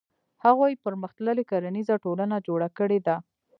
[0.45, 3.15] هغوی پرمختللې کرنیزه ټولنه جوړه کړې ده.